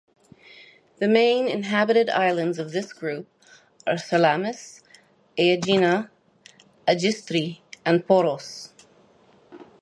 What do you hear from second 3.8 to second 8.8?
are Salamis, Aegina, Agistri, and Poros.